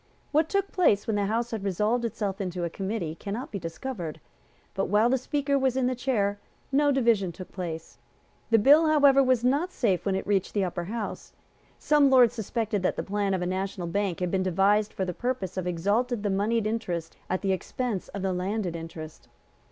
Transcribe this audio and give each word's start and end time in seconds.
What 0.31 0.49
took 0.49 0.71
place 0.71 1.05
when 1.05 1.15
the 1.15 1.27
House 1.27 1.51
had 1.51 1.63
resolved 1.63 2.03
itself 2.05 2.41
into 2.41 2.63
a 2.63 2.71
committee 2.71 3.13
cannot 3.13 3.51
be 3.51 3.59
discovered; 3.59 4.19
but, 4.73 4.85
while 4.85 5.11
the 5.11 5.17
Speaker 5.19 5.59
was 5.59 5.77
in 5.77 5.85
the 5.85 5.93
chair, 5.93 6.39
no 6.71 6.91
division 6.91 7.31
took 7.31 7.51
place. 7.51 7.99
The 8.49 8.57
bill, 8.57 8.87
however, 8.87 9.21
was 9.21 9.43
not 9.43 9.71
safe 9.71 10.03
when 10.03 10.15
it 10.15 10.25
had 10.25 10.27
reached 10.27 10.55
the 10.55 10.63
Upper 10.65 10.85
House. 10.85 11.33
Some 11.77 12.09
Lords 12.09 12.33
suspected 12.33 12.81
that 12.81 12.95
the 12.95 13.03
plan 13.03 13.35
of 13.35 13.43
a 13.43 13.45
national 13.45 13.85
bank 13.85 14.21
had 14.21 14.31
been 14.31 14.41
devised 14.41 14.91
for 14.91 15.05
the 15.05 15.13
purpose 15.13 15.55
of 15.55 15.67
exalting 15.67 16.23
the 16.23 16.31
moneyed 16.31 16.65
interest 16.65 17.15
at 17.29 17.43
the 17.43 17.51
expense 17.53 18.07
of 18.07 18.23
the 18.23 18.33
landed 18.33 18.75
interest. 18.75 19.27